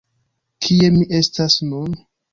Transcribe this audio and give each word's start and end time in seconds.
Kie 0.67 0.89
mi 0.95 1.03
estas 1.21 1.59
nun? 1.71 1.99